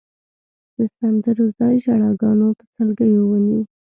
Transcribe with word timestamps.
د 0.75 0.77
سندرو 0.97 1.45
ځای 1.57 1.75
ژړاګانو 1.83 2.45
او 2.49 2.65
سلګیو 2.73 3.23
ونیو. 3.27 3.61